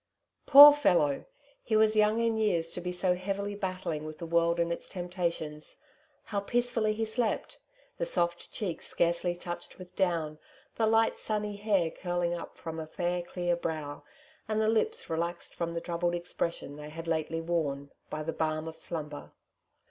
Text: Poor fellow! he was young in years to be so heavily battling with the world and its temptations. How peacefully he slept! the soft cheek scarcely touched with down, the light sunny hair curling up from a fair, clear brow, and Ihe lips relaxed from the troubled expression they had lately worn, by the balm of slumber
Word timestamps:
Poor 0.47 0.73
fellow! 0.73 1.25
he 1.61 1.75
was 1.75 1.95
young 1.95 2.19
in 2.19 2.35
years 2.35 2.71
to 2.71 2.81
be 2.81 2.91
so 2.91 3.13
heavily 3.13 3.53
battling 3.53 4.03
with 4.03 4.17
the 4.17 4.25
world 4.25 4.59
and 4.59 4.71
its 4.73 4.89
temptations. 4.89 5.77
How 6.23 6.39
peacefully 6.39 6.93
he 6.93 7.05
slept! 7.05 7.59
the 7.99 8.05
soft 8.05 8.51
cheek 8.51 8.81
scarcely 8.81 9.35
touched 9.35 9.77
with 9.77 9.95
down, 9.95 10.39
the 10.73 10.87
light 10.87 11.19
sunny 11.19 11.55
hair 11.55 11.91
curling 11.91 12.33
up 12.33 12.57
from 12.57 12.79
a 12.79 12.87
fair, 12.87 13.21
clear 13.21 13.55
brow, 13.55 14.01
and 14.47 14.59
Ihe 14.63 14.69
lips 14.69 15.07
relaxed 15.07 15.53
from 15.53 15.75
the 15.75 15.81
troubled 15.81 16.15
expression 16.15 16.77
they 16.77 16.89
had 16.89 17.07
lately 17.07 17.39
worn, 17.39 17.91
by 18.09 18.23
the 18.23 18.33
balm 18.33 18.67
of 18.67 18.75
slumber 18.77 19.33